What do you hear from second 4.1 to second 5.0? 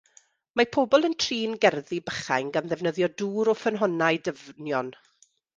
dyfnion.